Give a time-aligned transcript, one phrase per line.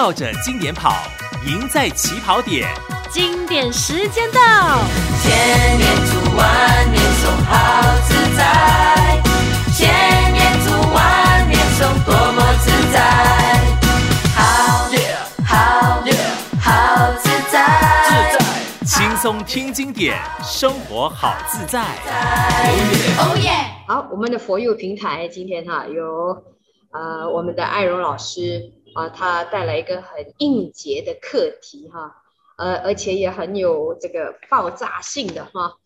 [0.00, 0.94] 绕着经典跑，
[1.44, 2.68] 赢在起跑点。
[3.10, 4.38] 经典时间到，
[5.20, 9.20] 千年读万年诵，好自在。
[9.76, 12.96] 千年读万年诵，多么自在。
[14.36, 14.86] 好，
[15.44, 16.00] 好，
[16.60, 17.58] 好自在。
[18.06, 21.80] 自在，轻松听经典，生活好自在。
[23.18, 23.50] 哦耶！
[23.88, 26.40] 好，我们的佛佑平台今天哈有
[26.92, 28.77] 呃我们的艾荣老师。
[28.94, 32.16] 啊，他带来一个很应节的课题哈，
[32.56, 35.76] 呃，而且也很有这个爆炸性的哈，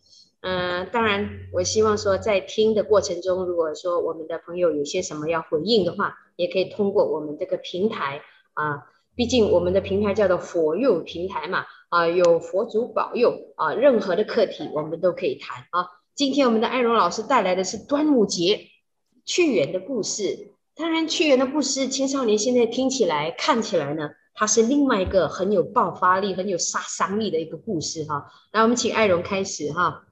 [0.41, 8.21] 嗯、当然，我希望说在听的过程中，如果说我们的朋友有些什么要回应的话，也可以通过我们这个平台
[8.53, 8.83] 啊，
[9.15, 15.87] 毕竟我们的平台叫做佛佑平台嘛，啊，有佛祖保佑啊，任何的课题我们都可以谈啊。
[16.15, 18.67] 今天我们的艾荣老师带来的是端午节
[19.25, 20.51] 屈原的故事。
[20.75, 28.31] 当然，屈原的故事，青少年现在听起来、看起来呢，它是另外一个很有爆发力、很有杀伤力的一个故事哈。
[28.51, 30.05] 那我们请艾荣开始哈。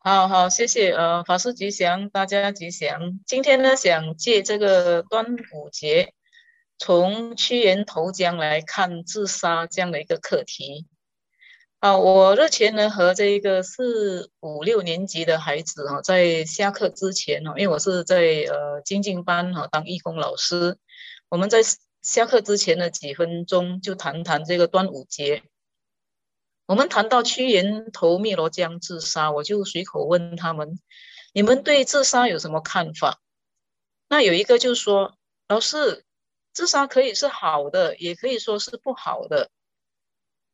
[0.00, 3.18] 好好，谢谢呃，法师吉祥，大家吉祥。
[3.24, 6.12] 今天呢，想借这个端午节，
[6.78, 10.84] 从屈原投江来看自杀这样的一个课题。
[11.84, 20.78] 啊，我日前呢和这个四五六年级的孩子哈，在下课之前哈，因为我是在呃精进班哈当义工老师，
[21.28, 21.58] 我们在
[22.00, 25.42] 下课之前的几分钟就谈谈这个端午节。
[26.64, 30.78] 我们谈到屈原投汨罗江自杀，我就随口问他们：
[31.34, 33.20] 你们对自杀有什么看法？
[34.08, 36.02] 那有一个就说：老师，
[36.54, 39.50] 自杀可以是好的，也可以说是不好的。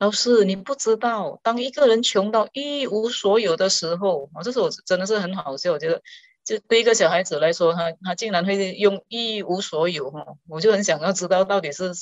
[0.01, 5.73] 老师，你不知道，当一个人穷到一无所有的时候，啊，这是我真的是很好笑。
[5.73, 6.01] 我觉得，
[6.43, 11.93] 就对一个小孩子来说，他他竟然会用一无所有，哈，我就很想要知道到底是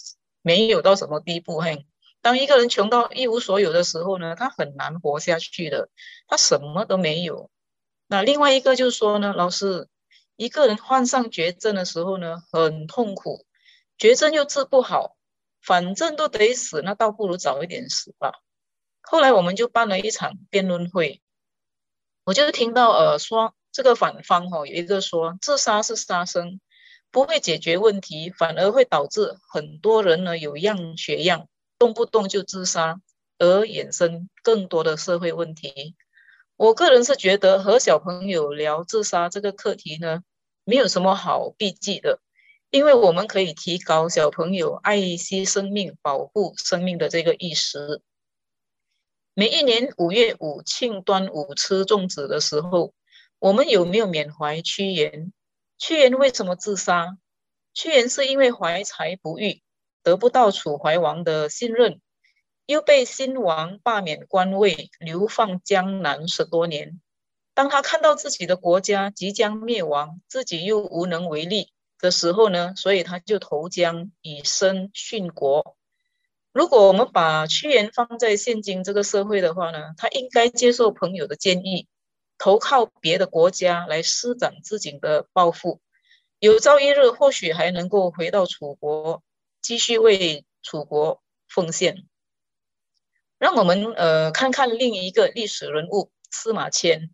[0.43, 1.59] 没有到什么地步。
[1.59, 1.87] 嘿，
[2.23, 5.89] 当一个人穷到一无所有的时候呢，他很难活下去的，
[6.29, 7.51] 他什么都没有。
[8.07, 9.89] 那另外一个就是说呢，老师，
[10.37, 13.45] 一个人患上绝症的时候呢，很痛苦，
[13.99, 15.17] 绝症又治不好。
[15.69, 18.33] 反正都得死，那倒不如早一点死吧。
[19.03, 21.21] 后来我们就办了一场辩论会，
[22.25, 26.59] 我就听到呃说这个反方哈、哦、有一个说自杀是杀生，
[27.11, 32.99] 不会解决问题，反而会导致很多人呢有样学样，动不动就自杀，
[33.37, 35.95] 而衍生更多的社会问题。
[36.57, 40.23] 我个人是觉得和小朋友聊自杀这个课题呢，
[40.65, 42.21] 没有什么好避忌的。
[42.71, 48.03] 因为我们可以提高小朋友爱惜生命、保护生命的这个意识。
[49.33, 52.93] 每一年五月五庆端午、吃粽子的时候，
[53.39, 55.33] 我们有没有缅怀屈原？
[55.79, 57.17] 屈原为什么自杀？
[57.73, 59.63] 屈原是因为怀才不遇，
[60.03, 62.03] 得不到楚怀王的信任，
[62.67, 67.01] 又被新王罢免官位，流放江南十多年。
[67.55, 71.73] 当他看到自己的国家即将灭亡，自己又无能为力。
[72.01, 75.77] 的时候呢，所以他就投江以身殉国。
[76.53, 81.89] 如果我们把屈原放在现今这个社会的话呢，他应该接受朋友的建议，
[82.39, 85.81] 投靠别的国家来施展自己的抱负。
[86.39, 89.23] 有朝一日或许还能够回到楚国，
[89.61, 92.07] 继续为楚国奉献。
[93.39, 97.11] 让我们呃看看另一个历史人物司马迁，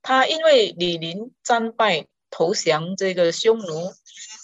[0.00, 2.06] 他因为李陵战败。
[2.34, 3.92] 投降这个匈奴，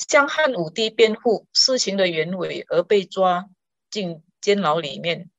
[0.09, 3.49] 向汉武帝辩护事情的原委而被抓
[3.91, 5.31] 进监牢里面，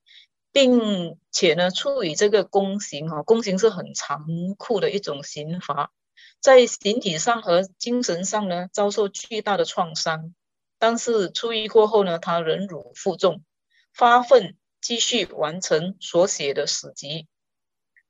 [0.52, 4.20] 并且呢处以这个宫刑哈，宫刑是很残
[4.58, 5.92] 酷的一种刑罚，
[6.40, 10.34] 在形体上和精神上呢遭受巨大的创伤，
[10.78, 13.44] 但是出狱过后呢，他忍辱负重，
[13.92, 17.28] 发奋继续完成所写的史籍，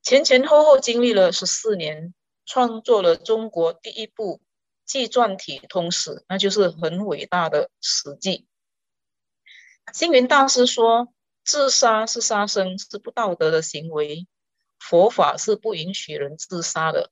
[0.03, 2.13] 前前后后经历了十四年。
[2.51, 4.41] 创作了中国第一部
[4.89, 8.47] 纪传体通史，那就是很伟大的《史记》。
[9.93, 11.13] 星云大师说
[11.45, 14.27] ：“自杀是杀生，是不道德的行为。
[14.79, 17.11] 佛法是不允许人自杀的，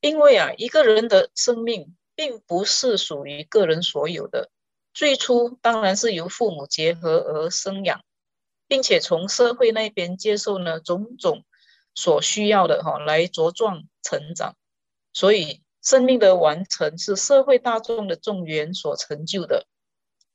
[0.00, 4.50] 因为啊，一个人的生命并不是属于个人所有的。
[4.92, 8.04] 最初当然是由父母结合而生养，
[8.68, 11.44] 并且从社会那边接受呢种种。”
[11.94, 14.56] 所需要的哈来茁壮成长，
[15.12, 19.66] 所以生命的完成是社会大众的众缘所成就的，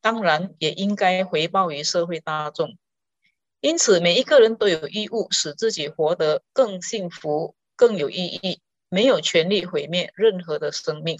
[0.01, 2.77] 当然也应该回报于社会大众。
[3.61, 11.17] 因此，每一个人都有义务使自己活得更幸福、更有意义，没有权利毁灭任何的生命。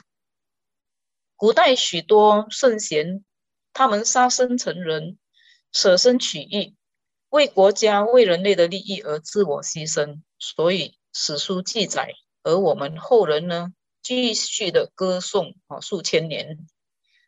[1.36, 3.24] 古代许多圣贤
[3.74, 5.18] 他们杀生成人，
[5.72, 6.76] 舍身取义，
[7.30, 12.14] 为国家、为人类的利益而自我牺牲，所以史书记载，
[12.44, 13.74] 而我们后人呢，
[14.08, 16.66] 继续的歌颂啊数千年。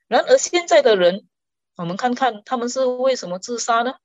[0.08, 1.28] 然而现在的人，
[1.76, 3.96] 我们看看他们是为什么自杀呢？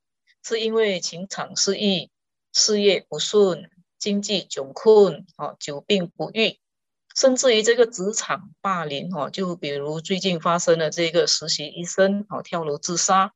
[0.43, 2.11] 是因为情场失意，
[2.53, 6.59] 事业不顺，经济窘困啊，久病不愈。
[7.15, 13.32] 甚至于这个职场霸凌，哈，就比如最近发生的这个实习医生，哈，跳楼自杀，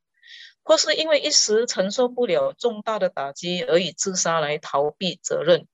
[0.65, 5.69] 或是因为一时承受不了重大的打击而以自杀来逃避责任。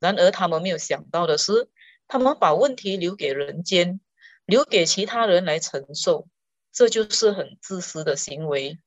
[0.00, 1.68] 然而他们没有想到的是，
[2.08, 4.00] 他们把问题留给人间，
[4.44, 6.26] 留给其他人来承受，
[6.72, 8.78] 这就是很自私的行为。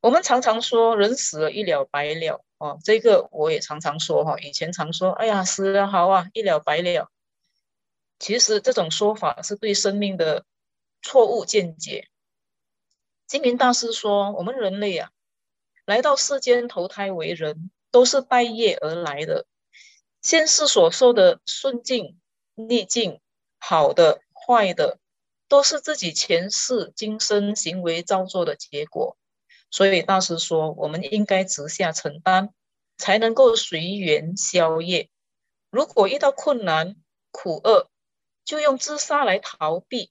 [0.00, 7.10] 我们常常说人死了，一了百了，哦，这个我也常常说，哈，以前常说，哎呀，死了好啊，一了百了。
[8.18, 10.44] 其实这种说法是对生命的
[11.02, 12.08] 错误见解。
[13.26, 15.10] 星云大师说：“我们人类啊，
[15.84, 19.46] 来到世间投胎为人，都是带业而来的。
[20.22, 22.20] 现世所受的顺境、
[22.54, 23.20] 逆境，
[23.58, 24.98] 好的、坏的，
[25.48, 29.16] 都是自己前世今生行为造作的结果。
[29.70, 32.50] 所以大师说，我们应该直下承担，
[32.98, 35.08] 才能够随缘消业。
[35.70, 36.96] 如果遇到困难、
[37.30, 37.88] 苦厄，
[38.44, 40.10] 就用自杀来逃避，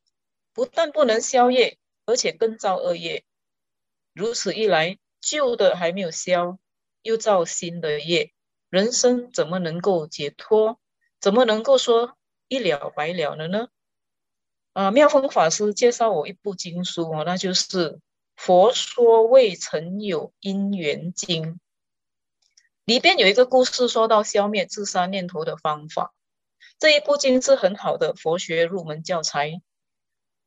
[0.54, 3.26] 不但不能消业，而且更造恶业。
[4.14, 6.58] 如此一来，旧的还没有消，
[7.02, 8.32] 又造新的业，
[8.70, 10.80] 人生怎么能够解脱？
[11.20, 12.18] 怎么能够说
[12.48, 13.68] 一了百了了呢？
[14.74, 17.68] 啊，妙峰法师介绍我一部经书哦，那就是
[18.36, 21.56] 《佛说未曾有因缘经》，
[22.86, 26.14] 里边有一个故事，说到消灭自杀念头的方法。
[26.78, 29.62] 这一部经是很好的佛学入门教材。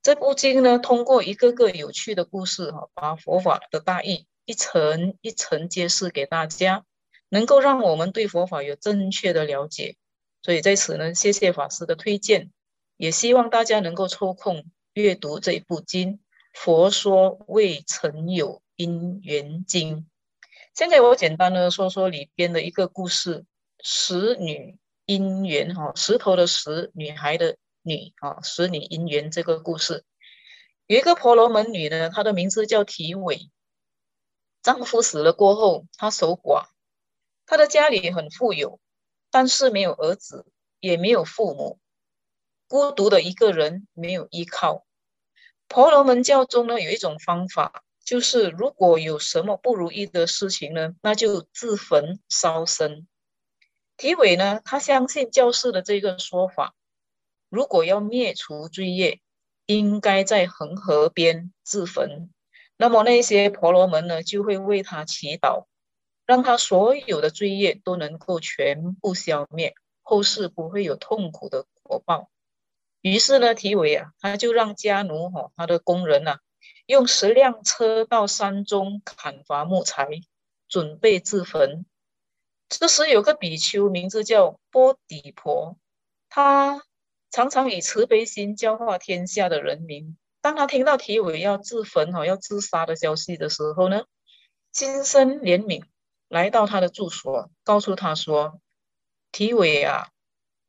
[0.00, 6.84] 这部经呢，通过一个个有趣的故事，哈，把佛法的大义一层一层揭示给大家，
[7.32, 9.96] 能够让我们对佛法有正确的了解。
[10.42, 12.50] 所以在此呢，谢谢法师的推荐，
[12.98, 16.14] 也希望大家能够抽空阅读这一部经
[16.52, 19.96] 《佛说未曾有因缘经》。
[20.74, 23.46] 现在我简单的说说里边的一个故事：
[23.82, 24.78] 石女。
[25.04, 30.04] 因缘哈，石头的石，女孩的女啊，石女因缘这个故事，
[30.86, 33.50] 有一个婆罗门女呢，她的名字叫提伟。
[34.62, 36.66] 丈夫死了过后，她守寡，
[37.52, 38.80] 他的家里很富有，
[39.30, 40.46] 但是没有儿子，
[40.80, 41.78] 也没有父母，
[42.66, 44.86] 孤独的一个人，没有依靠。
[45.68, 53.06] 婆罗门教中呢，有一种方法，就是如果有什么不如意的事情呢，那就自焚烧身。
[53.98, 56.74] 提尾呢，他相信教士的这个说法，
[57.50, 59.20] 如果要灭除罪业，
[59.66, 62.30] 应该在恒河边自焚。
[62.78, 65.66] 那么那些婆罗门呢，就会为他祈祷，
[66.32, 72.30] 让他所有的罪业都能够全部消灭，后世不会有痛苦的果报。
[73.02, 76.40] 于是呢，提尾啊，他就让家奴哈，他的工人啊，
[76.86, 80.08] 用十辆车到山中砍伐木材，
[80.70, 81.84] 准备自焚。
[82.70, 85.76] 这时有个比丘，名字叫波底婆，
[86.30, 86.82] 他
[87.30, 90.16] 常常以慈悲心教化天下的人民。
[90.40, 94.04] 当他听到提尾要自焚、哈要自杀的消息的时候呢，
[94.72, 95.84] 心生怜悯，
[96.32, 98.58] 来到他的住所，告诉他说
[99.32, 100.08] ：“提伟啊，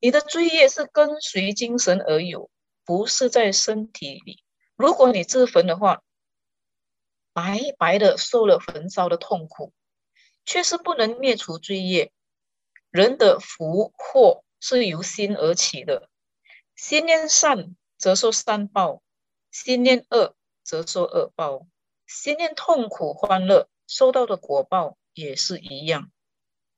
[0.01, 2.50] 你的罪业是跟随精神而有，
[2.84, 4.43] 不是在身体里。
[4.75, 6.03] 如果你自焚的话，
[7.32, 9.72] 白白的受了焚烧的痛苦。”
[10.46, 12.12] 却是不能灭除罪业。
[12.91, 16.10] 人的福祸是由心而起的，
[16.75, 19.01] 心念善则受善报，
[19.51, 21.65] 心念恶则受恶报。
[22.05, 26.12] 心念痛苦欢乐，受到的果报也是一样。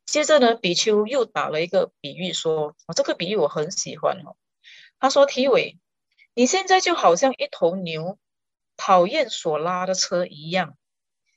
[0.06, 4.38] 接着呢，比丘又打了一个比喻说：“这个比喻我很喜欢哦。”
[5.00, 5.80] 他说：“提委，
[6.34, 8.18] 你现在就好像一头牛，
[8.78, 10.78] 讨厌所拉的车一样。”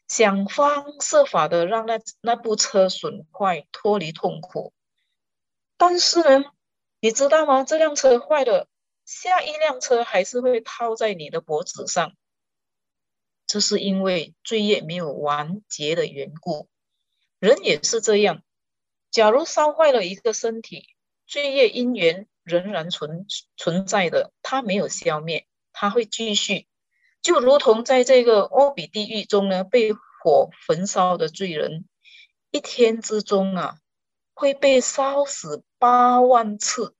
[0.08, 4.72] 想方设法的让那那部车损坏，脱离痛苦。
[5.76, 6.44] 但是呢，
[7.00, 7.62] 你知道吗？
[7.62, 8.68] 这辆车坏了，
[9.04, 12.14] 下一辆车还是会套在你的脖子上。
[13.46, 16.68] 这是因为罪业没有完结的缘故。
[17.38, 18.42] 人也是这样。
[19.10, 20.88] 假如烧坏了一个身体，
[21.26, 23.26] 罪业因缘仍然存
[23.56, 26.66] 存在的，它没有消灭，它会继续。
[27.22, 31.86] 就如同在这个阿比地狱中呢，被火焚烧的罪人，
[32.50, 33.78] 一天之中啊，
[34.34, 36.94] 会被烧死八万次，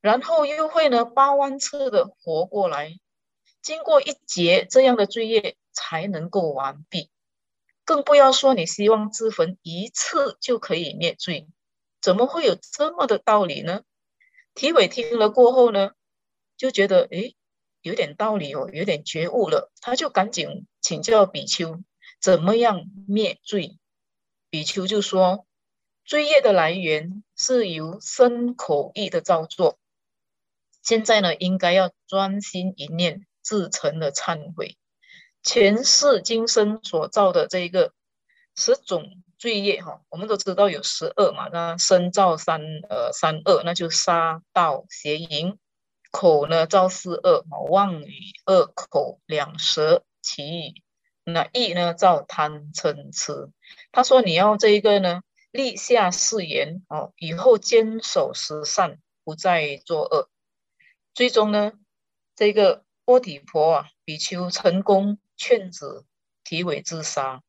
[0.00, 2.98] 然后又会呢八万次的活过来。
[3.62, 7.10] 经过一劫这样的罪业，才能够完毕。
[7.90, 11.48] 更不要说你希望自焚一次就可以灭罪，
[12.00, 13.82] 怎么会有这么的道理呢？
[14.54, 15.90] 体委听了过后呢，
[16.56, 17.34] 就觉得诶，
[17.82, 21.82] 有点道理哦，有点觉悟了，他就赶紧请教比丘，
[22.20, 23.76] 怎么样灭罪？
[24.50, 25.48] 比丘就说，
[26.04, 29.80] 罪业的来源是由身口意的造作，
[30.80, 34.76] 现在呢，应该要专心一念，至诚的忏悔。
[35.42, 37.92] 前世今生所造的这一个
[38.54, 45.56] 十种罪业哈，我们都知道有十恶嘛，那身造三呃三恶，那就杀盗邪淫；
[46.10, 50.74] 口呢造四恶，妄语恶口两舌其语；
[51.24, 53.50] 那意呢造贪嗔痴。
[53.92, 60.28] 他说你要这一个呢，立下誓言哦，以后坚守十善，不再作恶。
[61.14, 61.72] 最终呢，
[62.36, 65.18] 这个波底婆啊，比丘成功。
[65.40, 66.04] 劝止
[66.44, 67.42] 体委自杀，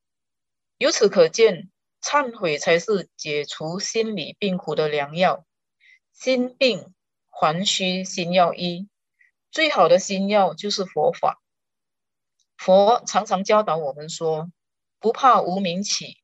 [0.77, 1.69] 由此可见，
[2.01, 5.45] 忏悔才是解除心理病苦的良药。
[6.13, 6.93] 心病
[7.29, 8.87] 还需心药医，
[9.51, 11.41] 最好的心药就是佛法。
[12.55, 14.49] 佛常常教导我们说：
[14.97, 16.23] 不怕无明起，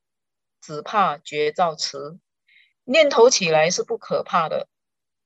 [0.61, 2.17] 只怕觉照迟。
[2.85, 4.69] 念头起来是不可怕的，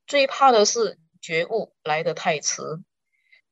[0.08, 2.64] 最怕的是觉悟来得太迟。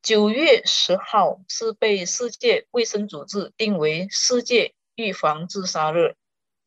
[0.01, 6.15] 九月十号是被世界卫生组织定为世界预防自杀日，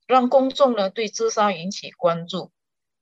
[0.07, 2.53] 让公众呢对自杀引起关注，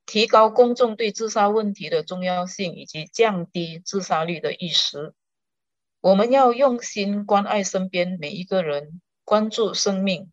[0.06, 5.14] 提高公众对自杀问题的重要性以及降低自杀率的意识。
[6.00, 10.30] 我们要用心关爱身边每一个人，关注生命，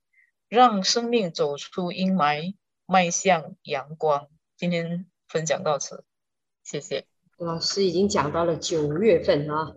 [0.48, 4.28] 让生命走出阴霾，迈向阳光。
[4.56, 6.06] 今天分享到此，
[6.64, 7.06] 谢谢。
[7.38, 9.76] 老师已经讲到了九月份啊。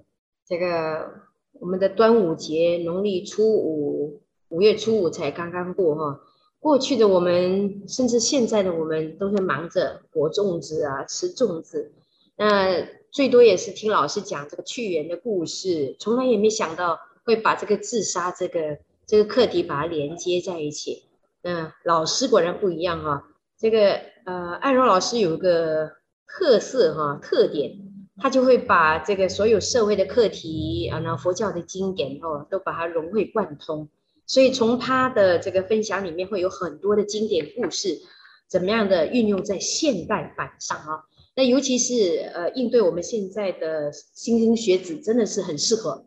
[0.50, 1.12] 这个
[1.61, 6.21] 我们的端午节，农历初五，五月初五才刚刚过哈。
[6.59, 11.92] 过去的我们，甚至现在的我们，都是忙着裹粽子啊，吃粽子。
[12.37, 21.04] 那最多也是听老师讲这个屈原的故事，从来也没想到会把这个自杀这个这个课题把它连接在一起。
[21.42, 23.23] 嗯，老师果然不一样哈。
[23.57, 25.92] 这个呃，爱柔老师有一个
[26.26, 27.78] 特色哈，特点。
[28.21, 33.89] 他就会把这个所有社会的课题啊，那佛教的经典哦，都把它融会贯通。
[34.27, 37.99] 所以从他的这个分享里面，会有很多的经典故事，
[38.47, 41.05] 怎么样的运用在现代版上啊？
[41.35, 46.05] 那尤其是呃，应对我们现在的莘莘学子，真的是很适合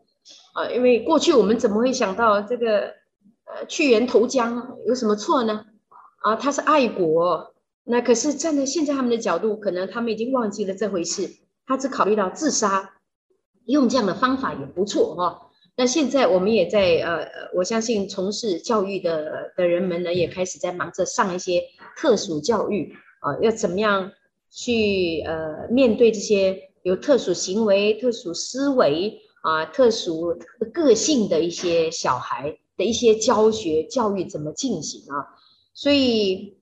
[0.54, 0.70] 啊。
[0.70, 2.94] 因为过去我们怎么会想到这个
[3.46, 5.66] 呃去源投江有什么错呢？
[6.22, 7.54] 啊，他是爱国，
[7.84, 11.30] 那可是站在现在他们的角度，可能他们已经忘记了这回事。
[11.66, 12.94] 他只考虑到自杀，
[13.66, 15.50] 用这样的方法也不错哈。
[15.76, 21.64] 那现在我们也在呃，我相信从事教育的的人们呢，也开始在忙着上一些
[21.98, 24.12] 特殊教育啊，要怎么样
[24.52, 30.38] 去呃面对这些有特殊行为、特殊思维啊、特殊
[30.72, 35.26] 个性的一些小孩的一些教学教育怎么进行啊？
[35.74, 36.58] 所以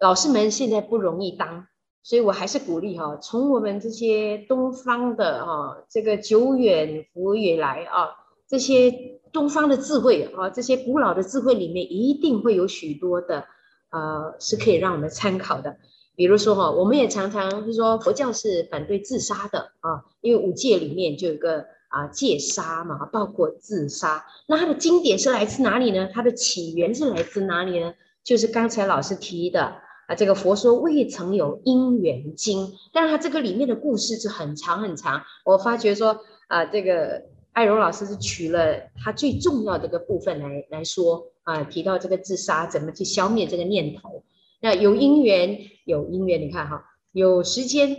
[0.00, 1.66] 老师们现在不容易当。
[2.04, 8.10] 所以我还是鼓励哈，从我们这些东方的哈，这个久远佛以来啊，
[8.46, 8.92] 这些
[9.32, 13.46] 东方的智慧啊，这些古老的智慧里面，一定会有许多的
[13.90, 15.78] 呃，是可以让我们参考的。
[16.14, 24.26] 比如说哈，我们也常常就说佛教是反对自杀的啊，因为五戒里面就有一个啊戒杀嘛，包括自杀。
[24.46, 26.06] 那它的经典是来自哪里呢？
[26.12, 27.94] 它的起源是来自哪里呢？
[28.22, 29.76] 就是刚才老师提的。
[30.06, 35.22] 啊，这个佛说未曾有因缘经，但是它这个里面的故事是很长很长。
[35.44, 44.24] 我发觉说，啊，这个艾柔老师是取了他最重要的一个部分来来说，啊，提到这个自杀怎么去消灭这个念头。
[44.60, 47.96] 那有因缘，有因缘，你看哈，有时间，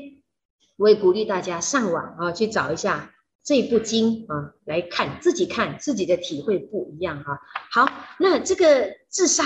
[0.77, 7.39] 我也鼓励大家上网啊去找一下这部经啊来看，自己看自己的体会不一样哈。
[7.71, 9.43] 好，那这个自杀。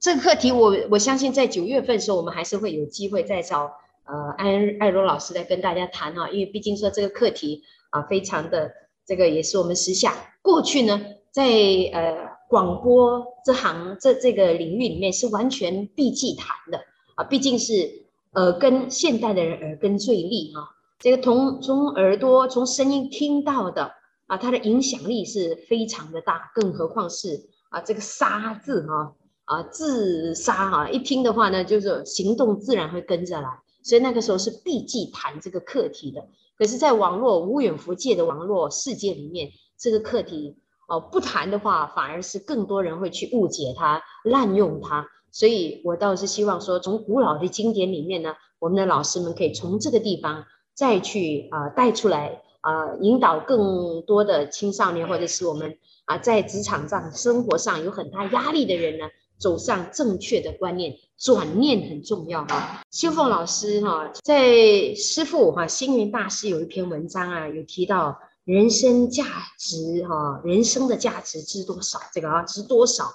[0.00, 3.70] 这个课题我，我相信在九月份的时候，我们还是会有机会再找
[4.06, 8.72] 呃爱爱柔老师来跟大家谈哈，因为毕竟说这个课题啊，非常的
[9.04, 10.98] 这个也是我们时下过去呢，
[11.30, 11.44] 在
[11.92, 12.16] 呃
[12.48, 16.80] 广播这行这这个领域里面是完全避忌谈的
[17.16, 20.66] 啊，毕竟是耳根现代的人耳根最利哈，
[20.98, 23.92] 这个从从耳朵从声音听到的
[24.28, 28.94] 啊，它的影响力是非常的大，更何况是啊这个沙字哈。
[28.94, 29.12] 啊，
[29.50, 33.48] 啊自杀哈、啊，一听的话呢，就是行动自然会跟着来，
[33.82, 36.24] 所以那个时候是避忌谈这个课题的。
[36.56, 45.04] 可是，在网络无远弗届的网络世界里面，这个课题哦，不谈的话，反而是更多人会去误解它、滥用它。
[45.32, 59.06] 所以我倒是希望说，从古老的经典里面呢，我们的老师们可以从这个地方再去啊、带出来啊、引导更多的青少年或者是我们啊、在职场上、生活上有很大压力的人呢，
[59.40, 62.82] 走上正确的观念，转念很重要哈。
[62.90, 69.24] 秀凤老师哈，在师父哈星云大师有一篇文章啊，有提到人生价
[69.58, 71.98] 值哈，人生的价值值多少？
[72.12, 73.06] 这个啊，值多少？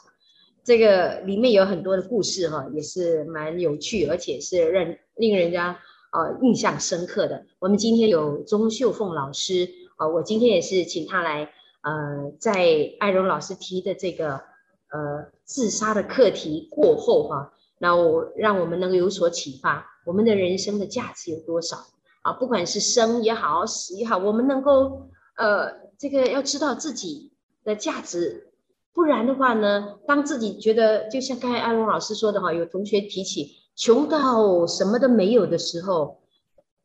[0.64, 4.84] 这个里面有很多的故事哈，也是蛮有趣，而且是让
[5.16, 5.78] 令人家
[6.10, 7.46] 啊印象深刻的。
[7.60, 11.52] 我们今天有钟秀凤老师啊，我今天也是请他来
[11.82, 14.42] 呃，在艾荣老师提的这个
[14.90, 21.78] 呃自杀的课题过后哈，那我让我们能有所启发，我们的人生的价值有多少
[22.24, 22.34] 啊？
[22.34, 27.32] 不管是生也好，死也好，我们能够呃这个要知道自己
[27.64, 28.52] 的价值。
[28.94, 36.22] 不然的话呢，当自己觉得就像刚才艾龙老师说的哈，有同学提起穷到什么都没有的时候，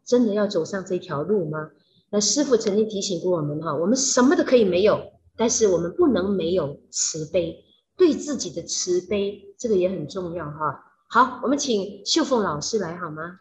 [0.04, 1.70] 真的要走上这条路吗？
[2.10, 5.00] 那师父曾经提醒过我们哈，我们什么都可以没有，
[5.36, 7.64] 但是我们不能没有慈悲，
[8.00, 10.86] 对自己的慈悲，这个也很重要哈。
[11.06, 13.40] 好，我们请秀凤老师来好吗？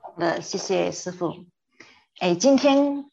[0.00, 1.32] 好的，谢谢师父。
[2.18, 3.08] 哎，今天。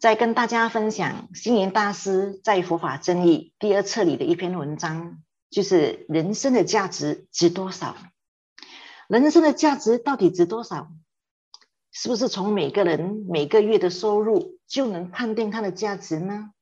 [0.00, 5.18] 再跟大家分享星云大师在《佛法真义》第二册里的一篇文章，
[5.50, 7.96] 就是人生的价值值多少？
[9.08, 10.92] 人生的价值到底值多少？
[11.90, 16.52] 是不是从每个人每个月的收入就能判定它的价值呢？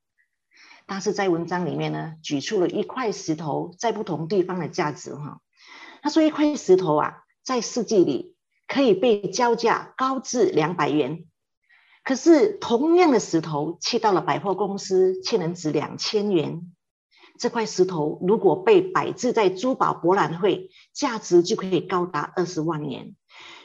[0.87, 5.41] 他是在文章里面呢，举出了一块石头在不同地方的价值哈。
[6.01, 8.35] 他说一块石头啊，在市集里
[8.67, 11.25] 可以被交价高至两百元。
[12.03, 16.73] 可是同样的石头，去到了百货公司，却能值两千元。
[17.37, 23.13] 这块石头如果被摆置在珠宝博览会，价值就可以高达二十万元。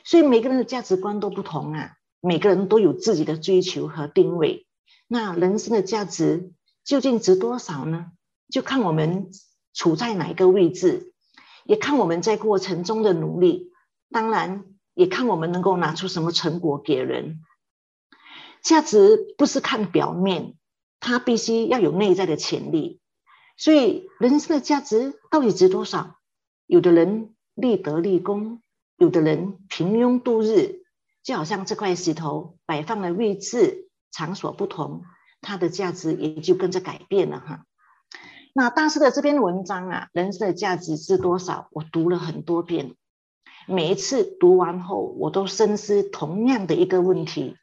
[0.05, 4.67] 所以每个人的价值观都不同啊，每个人都有自己的追求和定位。
[5.07, 6.51] 那人生的价值
[6.85, 8.13] 究竟值多少呢？
[8.51, 9.31] 就看我们
[9.73, 11.13] 处在哪一个位置，
[11.65, 13.73] 也看我们在过程中的努力，
[14.11, 14.65] 当然
[14.95, 17.41] 也看我们能够拿出什么成果给人。
[18.63, 20.55] 价值不是看表面，
[21.01, 23.01] 它必须要有内在的潜力。
[23.57, 26.17] 所以，人生的价值到底值多少？
[26.67, 28.63] 有的人立德立功，
[28.97, 30.81] 有的人平庸度日。
[31.23, 35.05] 就好像这块石头摆放的位置、场所不同，
[35.43, 37.67] 它的价值也就跟着改变了哈。
[38.55, 41.69] 那大师的这篇文章啊，人生的价值是多少？
[41.73, 42.95] 我读了很多遍，
[43.67, 47.57] 每一次读完后，我都深思同样的一个问题。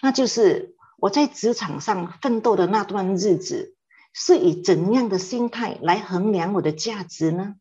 [0.00, 3.74] 那就是我在职场上奋斗的那段日子，
[4.12, 7.56] 是以怎样的心态来衡量我的价值呢？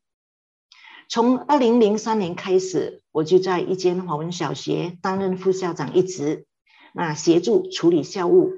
[1.07, 6.45] 从二零零三年开始，我就在一间华文小学担任副校长一职，
[6.93, 8.51] 那协助处理校务。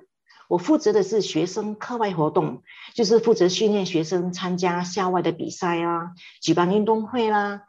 [0.52, 2.62] 我负责的是学生课外活动，
[2.94, 6.12] 就是负责训练学生参加校外的比赛啊，
[6.42, 7.62] 举办运动会啦，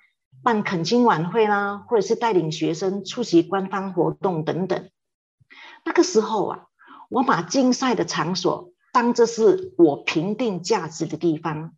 [0.43, 4.91] 办恳亲晚会啦，或者是带领学生出席官方活动等等。
[5.85, 6.67] 那个时候啊，
[7.09, 11.75] 我把竞赛的场所当作是我评定价值的地方。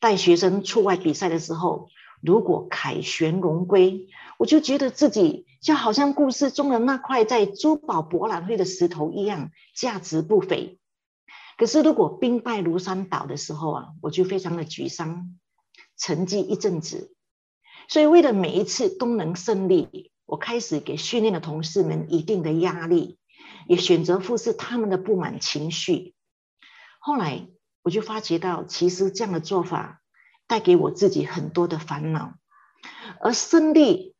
[0.00, 1.86] 带学生出外比赛的时候，
[2.22, 4.08] 如果凯旋荣归，
[4.38, 10.78] 我就觉得自己就好像故事中的那块在珠宝博览会的石头一样，价值不菲。
[11.58, 15.38] 可是如果兵败如山倒的时候啊，我就非常的沮丧，
[15.98, 17.14] 沉寂一阵子。
[17.88, 23.18] 所以为了每一次都能胜利，我开始给训练的同事们一定的压力。
[23.68, 26.14] 也选择忽视他们的不满情绪。
[26.98, 27.46] 后来
[27.82, 30.01] 我就发觉到，其实这样的做法
[30.52, 32.34] 带给我自己很多的烦恼，
[33.22, 34.14] 而胜利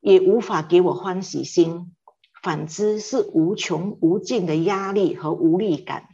[0.00, 1.94] 也无法给我欢喜心，
[2.42, 6.08] 反之是无穷无尽的压力和无力感。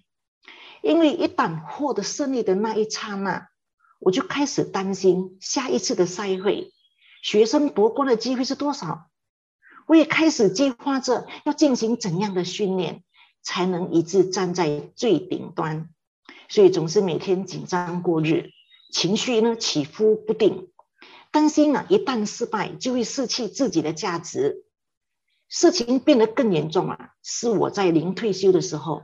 [0.82, 3.48] 因为一旦获得胜利的那一刹那，
[4.00, 6.70] 我就开始担心下一次的赛会，
[7.22, 9.06] 学生夺冠的机会是多少。
[9.86, 13.02] 我也开始计划着要进行怎样的训练，
[13.40, 15.88] 才能一直站在最顶端，
[16.50, 18.50] 所以总是每天紧张过日，
[18.94, 20.70] 情绪呢起伏不定，
[21.32, 24.64] 担心呢一旦失败就会失去自己的价值。
[25.48, 29.02] 事情变得更严重啊，是我在临退休的时候，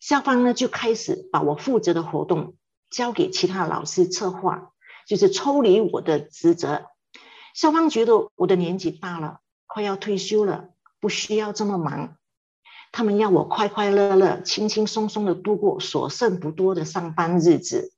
[0.00, 2.56] 校方呢就开始把我负责的活动
[2.90, 4.72] 交给其他老师策划，
[5.06, 6.86] 就是抽离我的职责。
[7.54, 9.38] 校方觉得我的年纪大了。
[9.68, 12.16] 快要退休了，不需要这么忙。
[12.92, 17.92] 他们要我快快乐乐、轻轻松松的度过所剩不多的上班日子。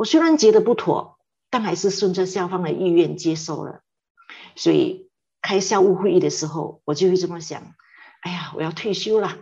[0.00, 1.18] 我虽然觉得不妥，
[1.50, 3.82] 但还是顺着校方的意愿接受了。
[4.56, 5.10] 所以
[5.42, 7.74] 开校务会议的时候，我就会这么想：
[8.22, 9.36] 哎呀，我要退休了，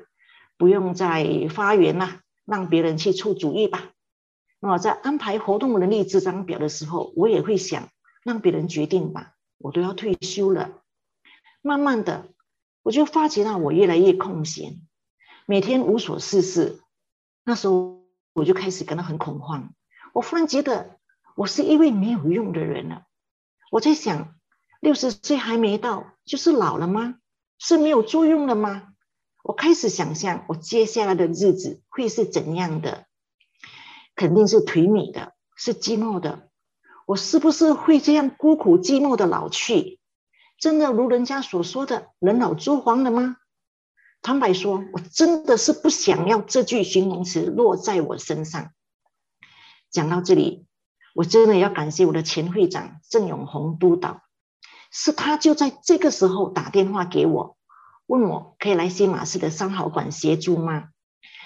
[0.56, 3.92] 不用再发言了，让别人去出主意吧。
[4.58, 7.88] 那么在安排活动能力这张表的时候，我也会想，
[8.24, 9.34] 让别人决定吧。
[9.58, 10.82] 我都要退休了，
[11.62, 12.30] 慢慢的，
[12.82, 14.80] 我就发觉到我越来越空闲，
[15.46, 16.80] 每天无所事事。
[17.44, 19.72] 那时候我就开始感到很恐慌。
[20.18, 20.98] 我忽然觉得
[21.36, 23.04] 我是一位没有用的人了。
[23.70, 24.34] 我在想，
[24.80, 27.14] 六十岁还没到，就是老了吗？
[27.56, 28.88] 是没有作用了吗？
[29.44, 33.06] 我开始想象我接下来的日子会是怎样的，
[34.16, 36.48] 肯定是颓靡的，是寂寞的。
[37.06, 40.00] 我是不是会这样孤苦寂寞的老去？
[40.58, 43.36] 真的如人家所说的“人老珠黄”了吗？
[44.20, 48.72] 坦白说，我真的是不想要这句形容词落在我身上。
[49.90, 50.66] 讲到这里，
[51.14, 54.22] 我真的要感谢我的前会长郑永红督导，
[54.90, 57.56] 是他就在这个时候打电话给我，
[58.06, 60.88] 问我可以来新马市的三好馆协助吗？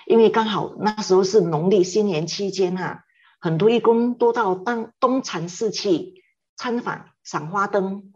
[0.07, 3.05] 因为刚好那时候是农历新年期间啊，
[3.41, 6.25] 很多义工都到当东禅寺去
[6.57, 8.13] 参访赏花灯，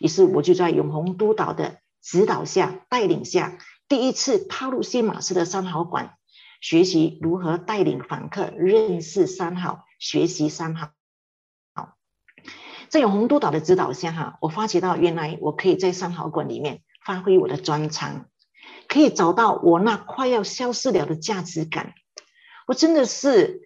[0.00, 3.56] 于是我就在永红督导的指导下、带领下，
[3.88, 6.17] 第一次踏入新马市的三好馆。
[6.60, 10.90] 学习如何带领访客认识三好，学习三好。
[11.72, 11.96] 好，
[12.88, 18.26] 在永红督导的指导下，哈，我发觉到原来我可以在三好馆里面发挥我的专长，
[18.88, 21.94] 可以找到我那快要消失了的价值感。
[22.66, 23.62] 我真的是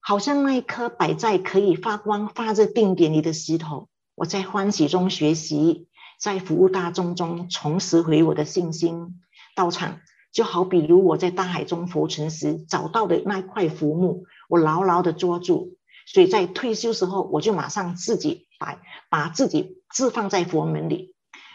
[0.00, 3.88] 好像那一颗摆在可以发光发热定点里的石头。
[4.16, 5.86] 我在欢喜中学习，
[6.18, 9.20] 在服务大众中重拾回我的信心。
[9.54, 10.00] 到场。
[10.38, 15.76] 就好比如我在大海中浮沉时找到的那块浮木，我牢牢的抓住。
[16.06, 21.12] 所以在退休时候，我就马上自己把把自己置放在佛门里，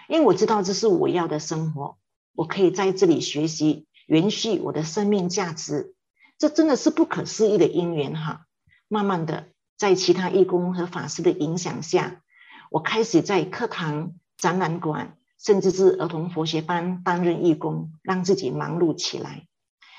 [0.10, 1.98] 因为我知道这是我要的生活，
[2.36, 5.96] 我可以在这里学习，延续我的生命价值。
[6.38, 8.48] 这真的是不可思议的因缘哈！
[8.89, 12.22] 慢慢的，在其他义工和法师的影响下，
[12.69, 15.15] 我开始在课堂、展览馆。
[15.43, 19.45] 甚至是儿童佛学班担任义工，让自己忙碌起来。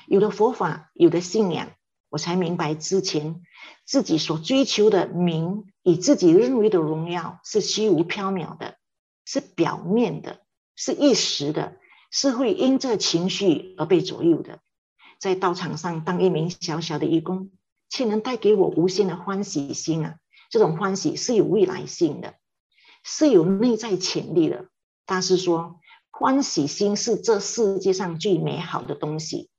[0.07, 1.69] 有了佛法，有了信仰，
[2.09, 3.43] 我才明白之前
[3.85, 8.77] 自己所追求的名，以自己认为的荣耀是虚无缥缈的，
[9.23, 10.41] 是表面的，
[10.75, 11.77] 是一时的，
[12.09, 14.59] 是会因这情绪而被左右的。
[15.19, 17.51] 在道场上当一名小小的义工，
[17.87, 20.15] 却能带给我无限的欢喜心啊！
[20.49, 22.33] 这种欢喜是有未来性的，
[23.03, 24.69] 是有内在潜力的。
[25.07, 29.49] 大师说：“欢喜心是这世界上最美好的东西。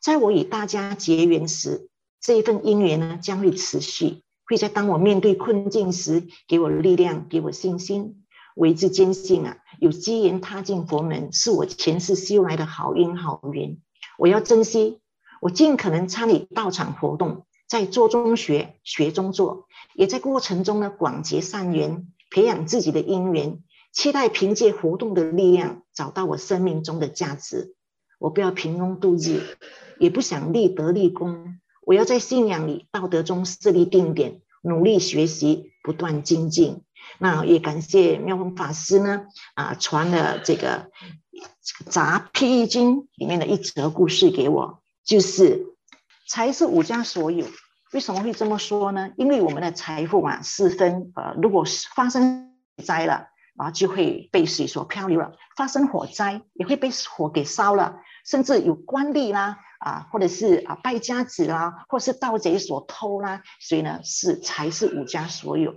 [0.00, 1.90] 在我与大家结缘时，
[2.22, 8.24] 这一份因缘呢将会持续，会在当我面对困境时给我力量，给我信心。
[8.56, 13.76] 我一直坚信啊，有机缘踏进佛门是我前世修来的好因好缘。
[14.16, 15.00] 我要珍惜，
[15.42, 23.62] 我尽可能参与道场活动，在做中学，学中做，也在过程中呢广结善缘，培养自己的因缘。”
[23.94, 27.74] 期待凭借活动的力量找到我生命中的价值。
[28.18, 29.56] 我不要平庸度日，
[29.98, 31.60] 也不想立德立功。
[31.82, 36.82] 我要在信仰里、道德中设立定点，努力学习，不断精进。
[37.18, 40.90] 那也感谢妙峰法师呢，啊，传了这个
[41.90, 45.66] 《杂譬喻经》里面的一则故事给我，就是
[46.26, 47.46] 财是五家所有。
[47.92, 49.12] 为什么会这么说呢？
[49.16, 53.28] 因为我们的财富啊，是分呃，如果发生灾了。
[53.56, 65.74] 啊，就会被水所漂流了；发生火灾，也会被火给烧了；甚至有官吏啦，啊，或者是啊败家子啦，或是盗贼所偷啦，所以呢，是财是五家所有。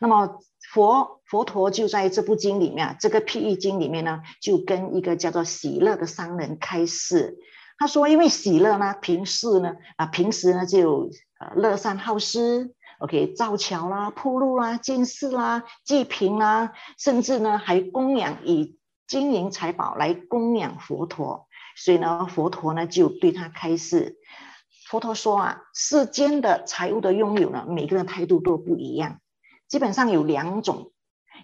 [0.00, 0.40] 那么
[0.72, 7.38] 佛佛陀就在这部经里面，这个譬喻经里面呢，就跟一个叫做喜乐的商人开示。
[7.78, 12.74] 他说，因为喜乐呢，平时呢，啊，平时呢就呃乐善好施。
[13.00, 21.48] OK，造桥啦、铺路啦、建寺啦、祭品啦，甚至呢还供养以金银财宝来供养佛陀。
[21.76, 24.18] 所以呢，佛陀呢就对他开示。
[24.86, 29.18] 佛陀说啊，世间的财物的拥有呢，每个人态度都不一样。
[29.66, 30.92] 基本上有两种，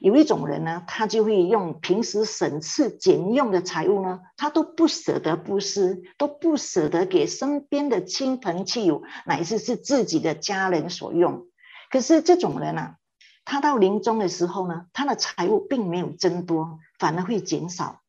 [0.01, 11.47] 有一种人呢，他就会用平时省吃俭用的财物呢，他都不舍得布施，都不舍得给身边的亲朋戚友，乃至是自己的家人所用。
[11.91, 12.97] 可是这种人啊，
[13.45, 18.01] 他到临终的时候呢，他的财物并没有增多，反而会减少。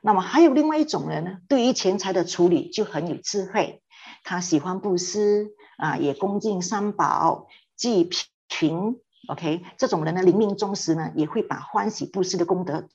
[0.00, 3.82] 那么还有另外一种人呢，对于钱财的处理就很有智慧，
[4.22, 8.08] 他喜欢布施啊，也恭敬三宝，济
[8.48, 9.00] 贫。
[9.28, 12.88] OK，这种人呢，临命终时呢，也会把欢喜布施的功德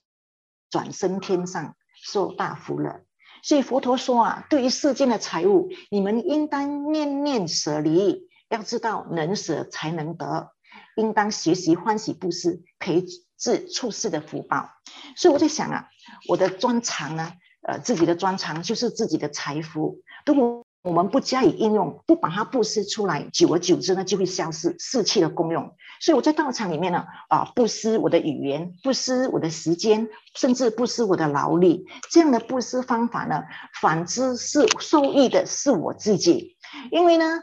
[0.72, 3.02] 转生天上，受大福乐。
[3.44, 10.52] 所以佛陀说啊，对于世间的财物，你们应当念念舍离，要知道能舍才能得，
[10.96, 13.06] 应当学习欢喜布施，可以
[13.38, 14.70] 致处世的福报。
[15.16, 15.88] 所以我在想啊，
[16.30, 20.02] 我的专长呢，呃，自己的专长就是自己的财富。
[20.26, 25.74] 如果我们不加以应用，不把它布施出来，久而久之呢，就会消失，失去了功用。
[26.02, 33.44] 所以我在道场里面呢，啊，布施我的语言，布施我的时间，甚至布施我的劳力，这样的布施方法呢，
[33.80, 36.58] 反之是受益的是我自己。
[36.92, 37.40] 因为呢，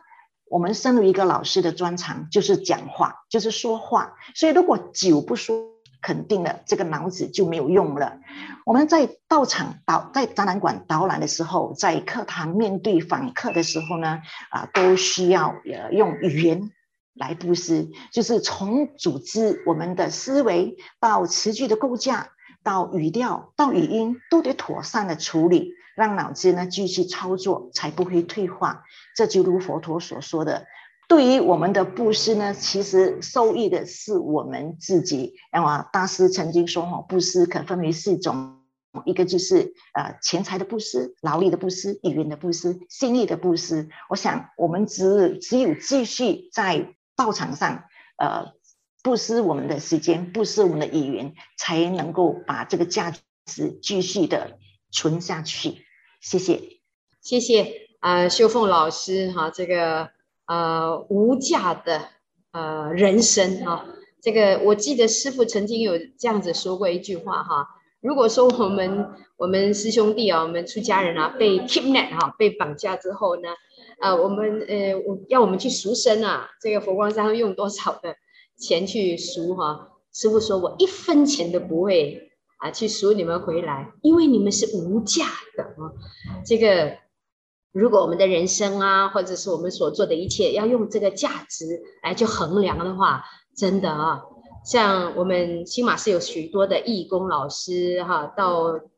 [0.50, 5.69] 我们身为一个老师的专长就是讲话，就是说话，所以如果久不说。
[6.01, 8.19] 肯定了，这个脑子就没有用了。
[8.65, 16.71] 我们在道场导，在展览馆导览的时候，在课堂面对访客的时候呢，啊，都需要呃用语言
[17.15, 22.29] 来布施，就是从组织我们的思维到词句的构架，
[22.63, 28.85] 到语调到语音，都得妥善的处理，让脑子呢继续操作，才不会退化。
[29.17, 30.67] 这就如佛陀所说的。
[31.11, 35.35] 对于我们的布施呢，其实受益的是我们自己。
[35.53, 38.61] 那么大师曾经说，哈，布施可分为四种，
[39.05, 43.88] 一个就是呃钱财的布施、劳力的布施、语言的布施、心意的布施。
[44.09, 47.83] 我想，我们只只有继续在道场上，
[48.16, 48.53] 呃，
[49.03, 53.12] 布施我们的时间，布施我们的语言，才能够把这个价
[53.46, 54.61] 值继续的
[54.92, 55.85] 存下去。
[56.20, 56.79] 谢谢，
[57.20, 60.11] 谢谢啊、呃，秀凤老师哈，这个。
[60.51, 62.09] 呃，无价的
[62.51, 63.87] 呃人生、啊，
[64.21, 67.69] 这个我记得师傅曾经有这样子说过一句话哈、
[68.01, 73.49] 如果说我们我们师兄弟啊，我们出家人啊被 kidnap 哈、被绑架之后呢，
[74.01, 78.17] 呃，我们呃我要我们去赎身啊，这个佛光山用多少的
[78.59, 85.95] 钱去赎哈、师傅说我一分钱都不会啊去赎你们回来，因为你们是无价的啊，
[86.45, 86.99] 这个。
[87.72, 93.22] 如果我们的人生啊，或者是我们所做的一切，要用这个价值来去衡量的话，
[93.56, 94.20] 真的啊，
[94.64, 98.33] 像我们新马是有许多的义工老师哈、啊，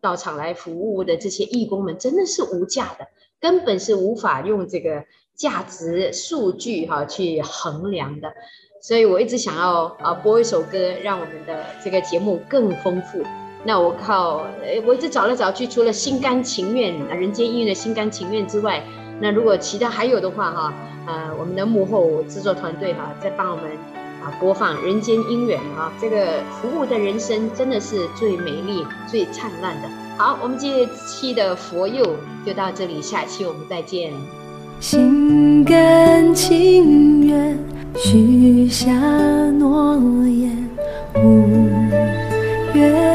[0.00, 3.06] 到场来服务的这些义工们，真的是无价的，
[3.38, 5.04] 根本是无法用这个
[5.34, 8.32] 价值数据哈、去衡量的。
[8.80, 13.22] 所以我一直想要啊播一首歌，让我们的这个节目更丰富。
[13.64, 18.82] 那我靠，诶，我一直找来找去，除了心甘情愿，人间音乐的心甘情愿之外，
[19.20, 20.74] 那如果其他还有的话哈，
[21.06, 23.64] 呃，我们的幕后制作团队哈，在帮我们
[24.20, 29.88] 啊播放人间音乐啊，这个服务的人生真的是最美丽、最灿烂的。
[30.18, 32.04] 好，我们这一期的佛佑
[32.44, 34.12] 就到这里，下期我们再见。
[34.80, 37.56] 心甘情愿
[37.96, 38.90] 许下
[39.52, 39.96] 诺
[40.26, 40.68] 言，
[41.14, 41.46] 无
[42.74, 43.11] 怨。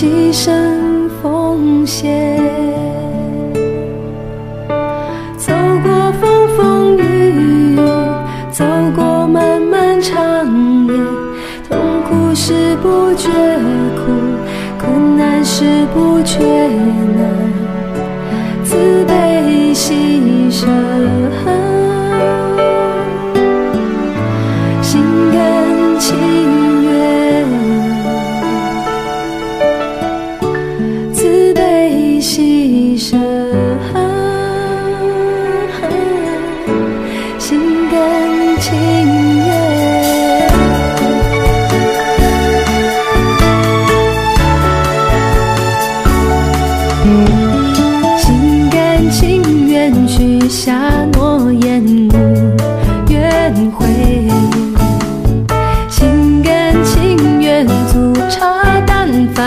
[0.00, 0.50] 牺牲
[1.20, 2.38] 奉献，
[5.36, 7.76] 走过风风雨雨，
[8.50, 8.64] 走
[8.96, 10.16] 过漫漫长
[10.86, 10.94] 夜，
[11.68, 13.28] 痛苦时不觉
[13.94, 14.10] 苦，
[14.78, 16.59] 困难时不觉。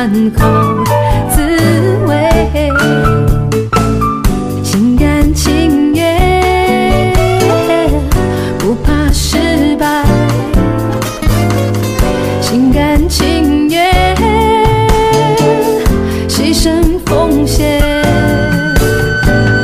[0.03, 0.83] 好
[1.29, 1.41] 滋
[2.05, 2.13] 味，
[4.61, 7.13] 心甘情愿，
[8.59, 10.03] 不怕失败，
[12.41, 14.13] 心甘情愿，
[16.27, 17.79] 牺牲奉献。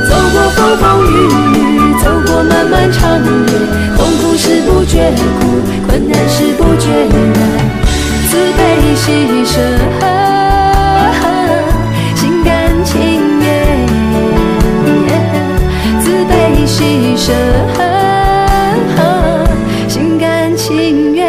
[0.08, 1.14] 走过风风雨
[1.58, 3.28] 雨，走过漫漫长夜，
[3.98, 7.40] 痛苦时不觉苦，困难时不觉难，
[8.30, 8.60] 慈悲
[8.96, 10.29] 牺牲。
[17.20, 17.34] 舍，
[19.90, 21.28] 心甘情愿。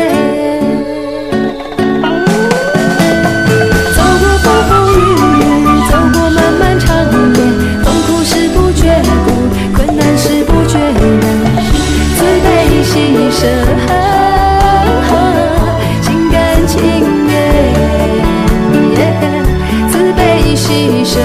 [3.97, 6.95] 走过风风雨雨，走过漫漫长
[7.35, 7.37] 夜，
[7.83, 9.27] 痛苦时不觉苦，
[9.75, 11.03] 困难时不觉难。
[12.15, 12.47] 慈悲
[12.85, 12.95] 喜
[13.33, 13.41] 舍，
[16.03, 16.79] 心甘情
[17.27, 17.35] 愿。
[19.91, 21.19] 慈悲牺牲。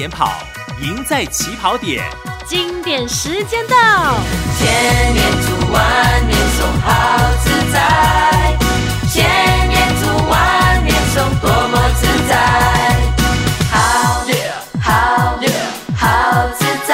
[0.00, 0.32] 着经典跑，
[0.80, 2.02] 赢在起跑点。
[2.46, 3.76] 经典时间到，
[4.58, 6.88] 千年祝万年颂好
[7.44, 8.56] 自在，
[9.12, 12.32] 千年祝万年颂多么自在，
[13.70, 14.24] 好
[14.80, 15.36] 好
[15.94, 16.90] 好自在，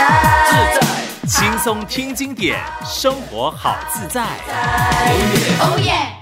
[0.50, 4.22] 自在轻松听经典，生活好自在。
[4.22, 4.28] 哦
[5.32, 6.15] 耶哦耶！